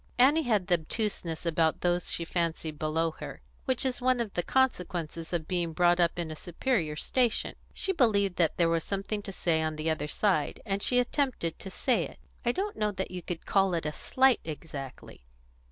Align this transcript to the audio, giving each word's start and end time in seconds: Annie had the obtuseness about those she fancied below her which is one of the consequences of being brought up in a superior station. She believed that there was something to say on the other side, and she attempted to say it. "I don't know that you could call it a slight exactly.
Annie 0.17 0.41
had 0.41 0.65
the 0.65 0.79
obtuseness 0.79 1.45
about 1.45 1.81
those 1.81 2.11
she 2.11 2.25
fancied 2.25 2.79
below 2.79 3.11
her 3.19 3.39
which 3.65 3.85
is 3.85 4.01
one 4.01 4.19
of 4.19 4.33
the 4.33 4.41
consequences 4.41 5.31
of 5.31 5.47
being 5.47 5.73
brought 5.73 5.99
up 5.99 6.17
in 6.17 6.31
a 6.31 6.35
superior 6.35 6.95
station. 6.95 7.53
She 7.71 7.91
believed 7.93 8.37
that 8.37 8.57
there 8.57 8.67
was 8.67 8.83
something 8.83 9.21
to 9.21 9.31
say 9.31 9.61
on 9.61 9.75
the 9.75 9.91
other 9.91 10.07
side, 10.07 10.59
and 10.65 10.81
she 10.81 10.97
attempted 10.97 11.59
to 11.59 11.69
say 11.69 12.03
it. 12.07 12.17
"I 12.43 12.51
don't 12.51 12.77
know 12.77 12.91
that 12.91 13.11
you 13.11 13.21
could 13.21 13.45
call 13.45 13.75
it 13.75 13.85
a 13.85 13.91
slight 13.93 14.39
exactly. 14.43 15.23